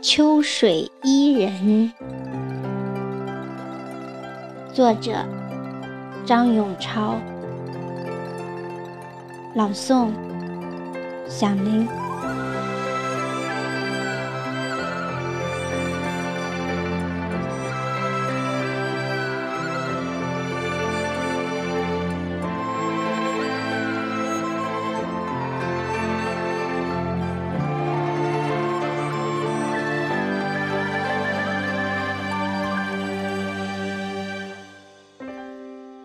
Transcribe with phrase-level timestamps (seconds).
[0.00, 1.92] 秋水伊人，
[4.72, 5.12] 作者
[6.24, 7.16] 张永超，
[9.54, 10.08] 朗诵
[11.28, 11.86] 响铃。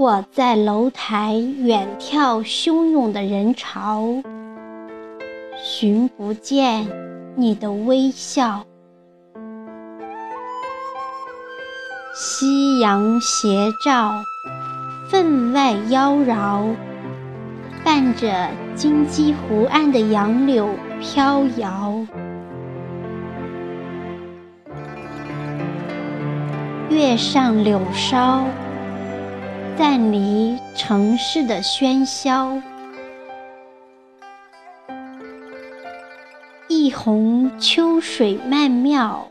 [0.00, 4.02] 我在楼台远眺汹涌的人潮，
[5.62, 6.88] 寻不见
[7.36, 8.64] 你的微笑。
[12.14, 14.14] 夕阳斜照，
[15.10, 16.74] 分外妖娆，
[17.84, 21.94] 伴着金鸡湖岸的杨柳飘摇。
[26.88, 28.46] 月上柳梢。
[29.80, 32.60] 暂离城市的喧嚣，
[36.68, 39.26] 一泓秋水曼妙，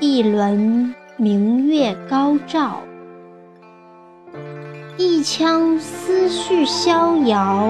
[0.00, 2.80] 一轮明月高照，
[4.96, 7.68] 一腔思绪逍遥，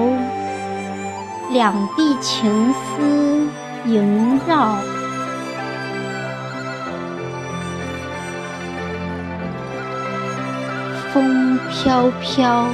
[1.51, 3.45] 两地情思
[3.87, 4.77] 萦绕。
[11.15, 12.67] 风飘飘，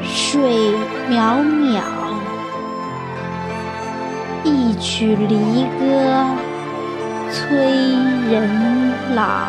[0.00, 0.72] 水
[1.10, 1.82] 渺渺，
[4.44, 6.24] 一曲离歌
[7.32, 7.56] 催
[8.30, 9.48] 人老，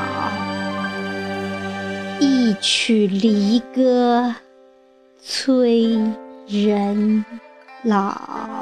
[2.19, 4.33] 一曲离歌
[5.21, 5.95] 催
[6.47, 7.23] 人
[7.83, 8.52] 老。